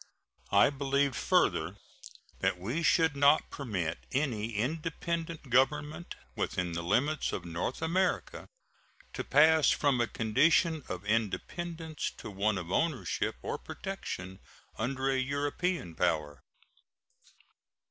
[0.51, 1.75] I believed further
[2.39, 8.49] that we should not permit any independent government within the limits of North America
[9.13, 14.39] to pass from a condition of independence to one of ownership or protection
[14.79, 16.41] under a European power.